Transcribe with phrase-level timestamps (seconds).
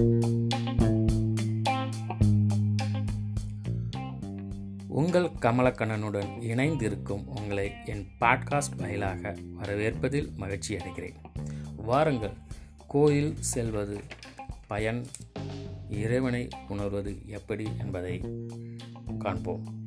[5.23, 11.15] கமலக்கண்ணனுடன் இணைந்திருக்கும் உங்களை என் பாட்காஸ்ட் வாயிலாக வரவேற்பதில் மகிழ்ச்சி அடைகிறேன்.
[11.75, 12.33] வாருங்கள்
[12.87, 13.99] கோயில் செல்வது
[14.67, 15.05] பயன்
[15.89, 18.21] இறைவனை உணர்வது எப்படி என்பதை
[19.19, 19.79] காண்போம்.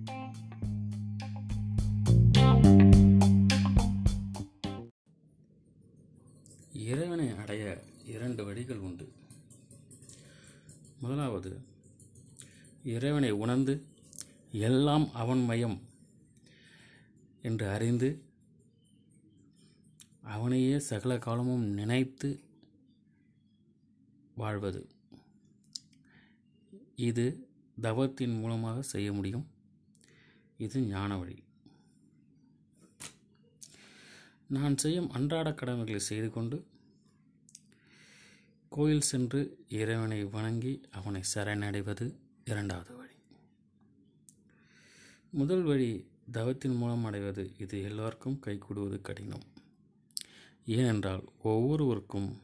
[11.45, 11.73] முதலாவது
[12.93, 13.75] இறைவனை உணர்ந்து
[14.67, 15.77] எல்லாம் அவன் மயம்
[17.49, 18.09] என்று அறிந்து
[20.35, 22.29] அவனையே சகல காலமும் நினைத்து
[24.41, 24.83] வாழ்வது.
[27.09, 27.27] இது
[27.81, 29.47] தவத்தின் மூலமாக செய்ய முடியும்.
[30.65, 31.37] இது ஞான வழி.
[34.49, 36.57] நான் செய்யும் அன்றாட கடமைகளை செய்து கொண்டு
[38.75, 43.13] கோயில் சென்று இறைவனை வணங்கி அவனை சரணடைவது இரண்டாவது வழி.
[45.31, 47.53] முதல் வழி தவத்தின் மூலம் அடைவது.
[47.59, 49.43] இது எல்லோருக்கும் கைகூடுவது கடினம்.
[50.67, 52.41] ஏனென்றால் ஒவ்வொருவருக்கும்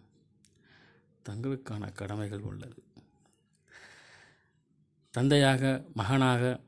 [1.28, 2.82] தங்களுக்கான கடமைகள் உள்ளது.
[5.10, 6.60] தந்தையாக மகனாக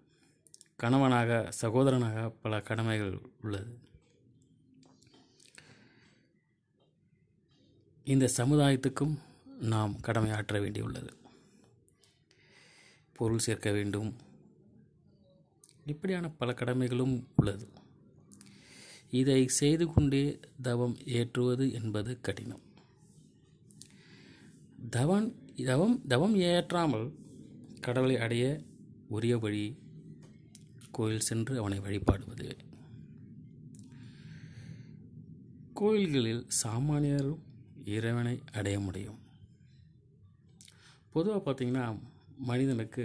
[0.76, 3.78] கணவனாக சகோதரனாக பல கடமைகள் உள்ளது.
[8.04, 9.18] இந்த சமுதாயத்துக்கும்
[9.62, 11.08] நாம் கடமையாற்ற வேண்டியுள்ளது.
[13.12, 14.16] பொருள் சேர்க்க வேண்டும்.
[15.86, 17.68] இப்படியான பல கடமைகளும் உள்ளது.
[19.10, 22.60] இதை செய்து கொண்டே தவம் ஏற்றுவது என்பது கடினம்.
[24.90, 27.12] தவன் தவம் தவம் ஏற்றாமல்
[27.80, 28.60] கடவுளை அடைய
[29.08, 29.78] உரிய வழி
[30.90, 32.56] கோயில் சென்று அவனை வழிபாடுவது.
[35.74, 37.38] கோயில்களில் சாமானியரும்
[37.84, 39.21] இறைவனை அடைய முடியும்.
[41.14, 41.84] பொதுவாக பார்த்திங்கன்னா
[42.50, 43.04] மனிதனுக்கு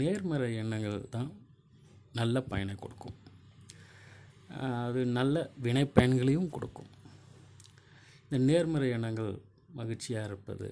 [0.00, 1.30] நேர்மறை எண்ணங்கள் தான்
[2.18, 3.16] நல்ல பயனை கொடுக்கும்.
[4.86, 6.90] அது நல்ல வினை பயன்களையும் கொடுக்கும்.
[8.24, 9.32] இந்த நேர்மறை எண்ணங்கள்
[9.78, 10.68] மகிழ்ச்சியாக இருப்பது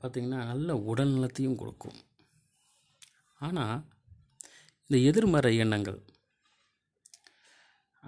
[0.00, 1.98] பார்த்திங்கன்னா நல்ல உடல் நலத்தையும் கொடுக்கும்.
[3.46, 3.76] ஆனால்
[4.86, 6.00] இந்த எதிர்மறை எண்ணங்கள்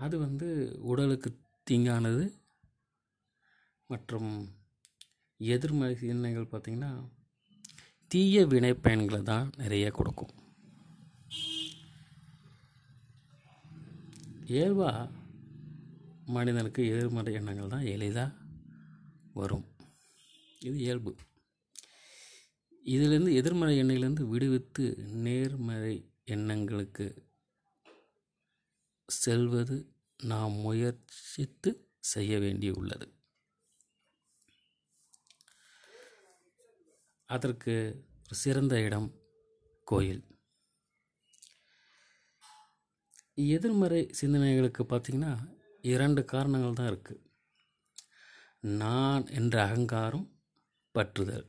[0.04, 0.48] அது வந்து
[0.90, 1.30] உடலுக்கு
[1.68, 2.24] தீங்கானது
[3.92, 4.30] மற்றும்
[5.38, 7.10] எதிர்மறை சிந்தனைகள் பார்த்திங்கன்னா
[8.06, 10.34] தீய வினை பயன்களை தான் நிறைய கொடுக்கும்.
[14.46, 15.08] இயல்பாக
[16.24, 18.32] மனிதனுக்கு எதிர்மறை எண்ணங்கள் தான் எளிதாக
[19.32, 19.66] வரும்.
[20.60, 21.16] இது இயல்பு.
[22.84, 27.28] இதிலேருந்து எதிர்மறை எண்ணங்கள்லேருந்து விடுவித்து நேர்மறை எண்ணங்களுக்கு
[29.06, 33.17] செல்வது நாம் முயற்சித்து செய்ய வேண்டியுள்ளது.
[37.28, 37.74] அதற்கு
[38.26, 39.08] ஒரு சிறந்த இடம்
[39.84, 40.22] கோயில்.
[43.34, 45.32] எதிர்மறை சிந்தனைகளுக்கு பார்த்திங்கன்னா
[45.80, 47.24] இரண்டு காரணங்கள் தான் இருக்குது
[48.60, 50.26] நான் என்ற அகங்காரம்
[50.94, 51.46] பற்றுதல்.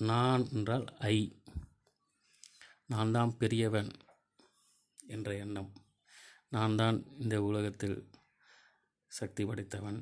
[0.00, 1.18] நான் என்றால் ஐ.
[2.86, 3.92] நான் தான் பெரியவன்
[5.06, 5.70] என்ற எண்ணம்.
[6.48, 7.98] நான் தான் இந்த உலகத்தில்
[9.08, 10.00] சக்தி படைத்தவன்.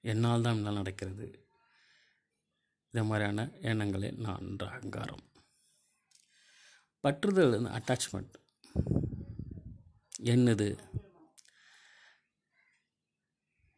[0.00, 1.43] என்னால் தான் இதெல்லாம் நடக்கிறது.
[2.94, 5.22] இது மாதிரியான எண்ணங்களே நான் என்ற அகங்காரம்
[7.04, 8.34] பற்றுதல் அட்டாச்மெண்ட்
[10.32, 10.68] என்னது?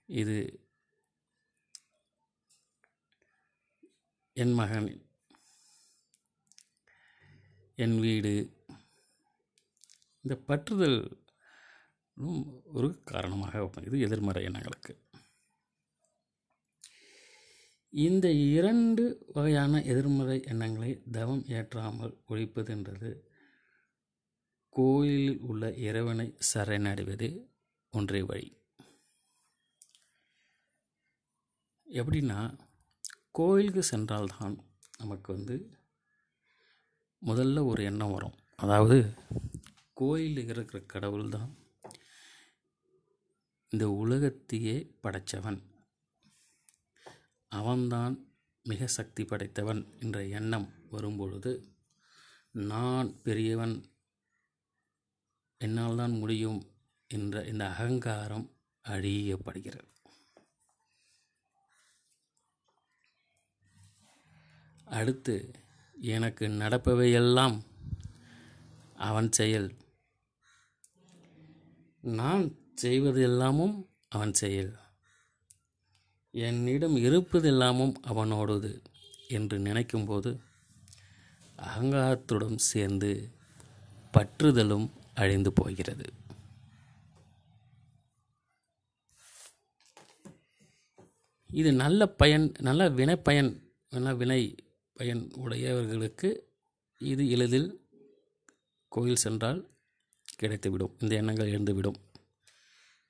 [0.06, 0.36] இது
[4.32, 4.90] என் மகன்
[7.74, 8.34] என் வீடு.
[10.20, 11.00] இந்த பற்றுதல்
[12.64, 15.05] ஒரு காரணமாக இது எதிர்மறை எண்ணங்களுக்கு.
[18.04, 19.02] இந்த இரண்டு
[19.34, 23.10] வகையான எதிர்மறை எண்ணங்களை தவம் ஏற்றாமல் ஒழிப்பதென்றது.
[24.68, 27.28] கோயிலில் உள்ள இறைவனை சரணடைவது
[27.92, 28.48] ஒன்றே வழி.
[31.86, 32.40] எப்படின்னா
[33.30, 34.56] கோயிலுக்கு சென்றால்தான்
[34.98, 35.56] நமக்கு வந்து
[37.22, 38.36] முதல்ல ஒரு எண்ணம் வரும்.
[38.56, 38.98] அதாவது
[39.92, 41.50] கோயிலில் இருக்கிற கடவுள் தான்
[43.72, 45.60] இந்த உலகத்தையே படைத்தவன்
[47.58, 48.14] அவன்தான்
[48.62, 51.52] மிக சக்தி படைத்தவன் என்ற எண்ணம் வரும்பொழுது
[52.50, 53.76] நான் பெரியவன்
[55.60, 56.60] என்னால் தான் முடியும்
[57.10, 58.46] என்ற இந்த அகங்காரம்
[58.84, 59.92] அழியப்படுகிறது.
[64.98, 65.36] அடுத்து
[65.94, 67.56] எனக்கு நடப்பவையெல்லாம்
[68.96, 69.68] அவன் செயல்.
[72.00, 72.44] நான்
[72.74, 73.76] செய்வது எல்லாமும்
[74.08, 74.72] அவன் செயல்.
[76.44, 78.82] என்னிடம் இருப்பதெல்லாமும் அவனோடது
[79.28, 80.38] என்று நினைக்கும்போது
[81.58, 83.30] அகங்காரத்துடன் சேர்ந்து
[84.12, 86.06] பற்றுதலும் அழிந்து போகிறது.
[91.50, 93.50] இது நல்ல பயன் நல்ல வினை பயன்
[93.90, 94.54] நல்ல வினை
[94.92, 96.30] பயன் உடையவர்களுக்கு
[96.98, 97.70] இது எளிதில்
[98.88, 99.70] கோயில் சென்றால்
[100.42, 100.94] கிடைத்துவிடும்.
[100.98, 101.98] இந்த எண்ணங்கள் எழுந்துவிடும்.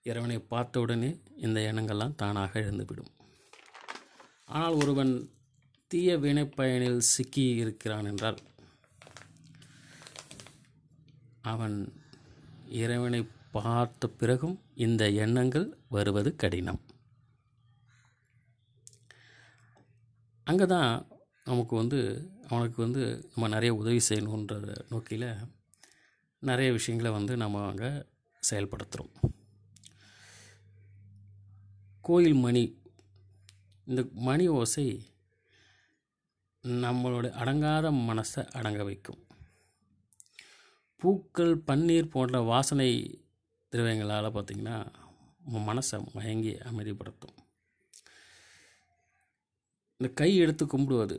[0.02, 3.12] இறைவனை பார்த்தவுடனே இந்த எண்ணங்கள்லாம் தானாக எழுந்துவிடும்.
[4.48, 5.12] ஆனால் ஒருவன்
[5.90, 8.38] தீய வினைப்பயனில் சிக்கி இருக்கிறான் என்றால்
[11.42, 11.92] அவன்
[12.66, 16.80] இறைவனை பார்த்த பிறகும் இந்த எண்ணங்கள் வருவது கடினம்.
[20.46, 21.06] அங்கே தான்
[21.44, 22.00] நமக்கு வந்து
[22.48, 23.02] அவனுக்கு வந்து
[23.34, 24.56] நம்ம நிறைய உதவி செய்யணுன்ற
[24.88, 25.28] நோக்கில்
[26.42, 27.90] நிறைய விஷயங்களை வந்து நம்ம அங்கே
[28.42, 29.12] செயல்படுத்துகிறோம்
[32.00, 32.62] கோயில் மணி
[33.88, 34.84] இந்த மணி ஓசை
[36.62, 39.20] நம்மளோட அடங்காத மனசை அடங்க வைக்கும்.
[40.96, 42.88] பூக்கள் பன்னீர் போன்ற வாசனை
[43.70, 44.76] திரவியங்களால் பார்த்திங்கன்னா
[45.68, 47.36] மனசை மயங்கி அமைதிப்படுத்தும்.
[49.96, 51.18] இந்த கை எடுத்து கும்பிடுவது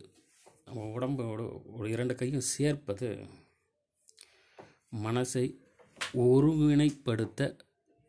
[0.65, 1.41] நம்ம உடம்போட
[1.75, 3.09] ஒரு இரண்டு கையும் சேர்ப்பது
[5.05, 5.45] மனசை
[6.25, 7.41] ஒருங்கிணைப்படுத்த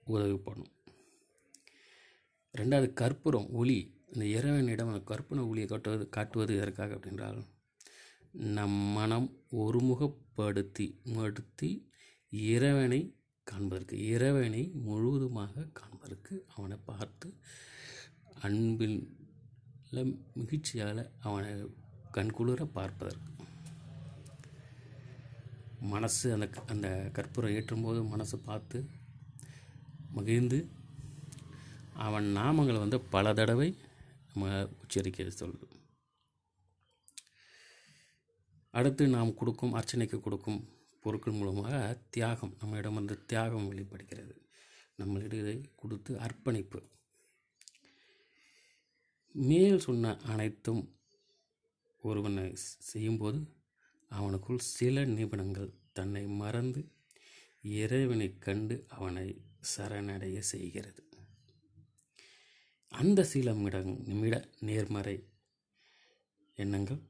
[0.05, 0.75] உதவி பண்ணும்.
[2.58, 3.78] ரெண்டாவது கற்பூரம் ஒளி
[4.10, 7.38] இந்த இறைவனிடம் அந்த கற்பனை ஒளியை காட்டுவது காட்டுவது எதற்காக அப்படின்றால்
[8.56, 11.70] நம் மனம் ஒருமுகப்படுத்தி படுத்தி
[12.31, 13.00] இறைவனை
[13.46, 17.28] காண்பதற்கு இறைவனை முழுவதுமாக காண்பதற்கு அவனை பார்த்து
[18.40, 18.99] அன்பில்
[20.37, 21.52] மகிழ்ச்சியால் அவனை
[22.12, 23.31] கண்குளிர பார்ப்பதற்கு.
[25.81, 28.78] மனசு அந்த அந்த கற்பூரம் ஏற்றும்போது மனசை பார்த்து
[30.10, 30.58] மகிழ்ந்து
[32.06, 33.69] அவன் நாமங்களை வந்து பல தடவை
[34.29, 35.77] நம்ம உச்சரிக்க சொல்லும்
[38.71, 44.43] அடுத்து நாம் கொடுக்கும் அர்ச்சனைக்கு கொடுக்கும் பொருட்கள் மூலமாக தியாகம் நம்மிடம் வந்து தியாகம் வெளிப்படுகிறது.
[44.99, 46.81] நம்மளிடம் கொடுத்து அர்ப்பணிப்பு.
[49.33, 50.97] மேல் சொன்ன அனைத்தும்
[52.03, 53.41] ஒருவனை செய்யும்போது
[54.11, 56.93] அவனுக்குள் சில நிபுணங்கள் தன்னை மறந்து
[57.61, 59.45] இறைவனை கண்டு அவனை
[59.77, 61.07] சரணடைய செய்கிறது.
[62.88, 65.25] அந்த சில நிமிட நிமிட நேர்மறை
[66.56, 67.00] எண்ணங்கள்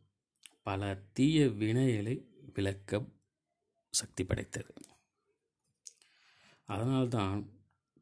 [0.63, 3.05] பல தீய வினைகளை விளக்க
[3.91, 4.75] சக்தி படைத்தது.
[6.67, 7.51] அதனால்தான்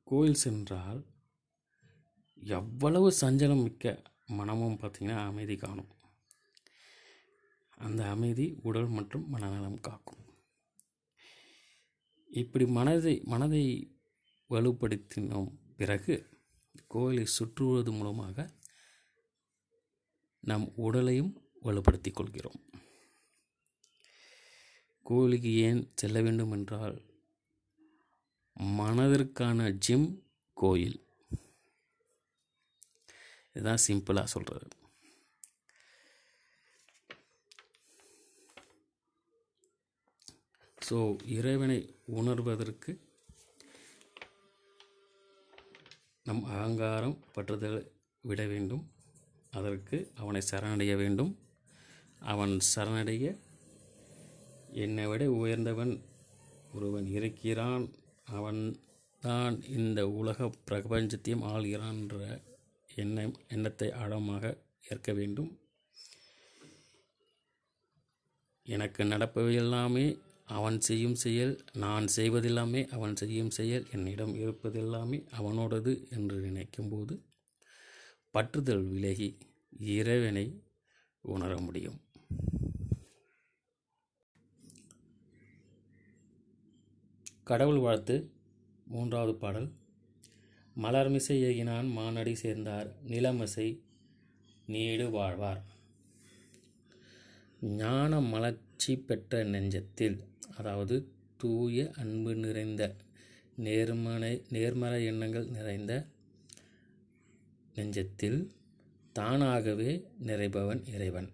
[0.05, 1.07] கோயில் சென்றால்
[2.35, 5.91] எவ்வளவு சஞ்சலம் மிக்க மனமும் பார்த்திங்கன்னா அமைதி காணும்.
[7.77, 10.25] அந்த அமைதி உடல் மற்றும் மனநலம் காக்கும்.
[12.29, 13.97] இப்படி மனதை மனதை
[14.51, 16.36] வலுப்படுத்தினோம் பிறகு
[16.87, 18.51] கோயிலை சுற்றுவது மூலமாக
[20.41, 22.65] நம் உடலையும் வலுப்படுத்திக் கொள்கிறோம்.
[25.03, 27.03] கோயிலுக்கு ஏன் செல்ல வேண்டும் என்றால்
[28.61, 30.23] மனதிற்கான ஜிம்
[30.55, 31.05] கோயில்.
[33.55, 34.77] இதுதான் சிம்பிளாக சொல்கிறது
[40.91, 43.06] ஸோ இறைவனை உணர்வதற்கு
[46.27, 47.81] நம் அகங்காரம் பற்றுதல்
[48.23, 48.85] விட வேண்டும்.
[49.51, 51.33] அதற்கு அவனை சரணடைய வேண்டும்.
[52.33, 53.27] அவன் சரணடைய
[54.85, 55.93] என்னை விட உயர்ந்தவன்
[56.75, 57.85] ஒருவன் இருக்கிறான்.
[58.39, 58.61] அவன்
[59.21, 62.41] தான் இந்த உலக பிரபஞ்சத்தையும் ஆள்கிறான் என்ற
[62.95, 64.45] எண்ணம் எண்ணத்தை ஆழமாக
[64.91, 65.51] ஏற்க வேண்டும்.
[68.67, 70.07] எனக்கு நடப்பவை எல்லாமே
[70.49, 77.15] அவன் செய்யும் செயல் நான் செய்வதெல்லாமே அவன் செய்யும் செயல் என்னிடம் இருப்பதெல்லாமே அவனோடது என்று நினைக்கும்போது
[78.35, 79.39] பற்றுதல் விலகி
[79.79, 80.47] இறைவனை
[81.25, 81.99] உணர முடியும்.
[87.45, 88.31] கடவுள் வாழ்த்து
[88.85, 89.69] மூன்றாவது பாடல்.
[90.77, 93.69] மலர்மிசை ஏகினான் மானடி சேர்ந்தார் நிலமிசை
[94.67, 95.63] நீடு வாழ்வார்.
[97.61, 100.19] ஞான மலர்ச்சி பெற்ற நெஞ்சத்தில்
[100.59, 100.97] அதாவது
[101.37, 102.83] தூய அன்பு நிறைந்த
[103.59, 105.93] நேர்மனை நேர்மறை எண்ணங்கள் நிறைந்த
[107.75, 108.39] நெஞ்சத்தில்
[109.13, 109.91] தானாகவே
[110.27, 111.29] நிறைபவன் இறைவன்.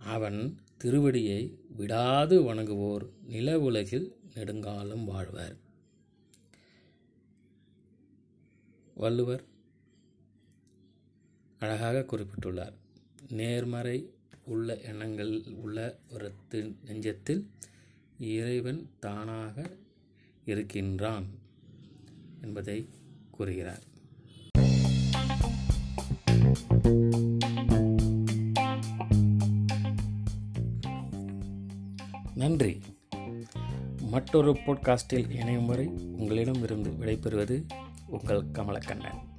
[0.00, 0.40] அவன்
[0.84, 1.40] திருவடியை
[1.76, 5.56] விடாது வணங்குவோர் நில உலகில் நெடுங்காலம் வாழ்வர்.
[8.94, 9.44] வள்ளுவர்
[11.58, 12.74] அழகாக குறிப்பிட்டுள்ளார்
[13.28, 13.98] நேர்மறை
[14.44, 16.32] உள்ள எண்ணங்கள் உள்ள ஒரு
[16.86, 17.46] நெஞ்சத்தில்
[18.18, 19.70] இறைவன் தானாக
[20.44, 21.26] இருக்கின்றான்
[22.42, 22.88] என்பதை
[23.30, 23.82] கூறுகிறார்.
[32.34, 32.80] நன்றி.
[34.00, 37.66] மற்றொரு பாட்காஸ்டில் இணையும் வரை உங்களிடம் இருந்து விடைபெறுவது
[38.06, 39.33] உங்கள் கமலக்கண்ணன்.